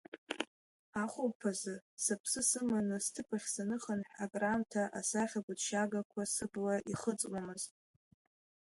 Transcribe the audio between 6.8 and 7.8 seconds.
ихыҵуамызт.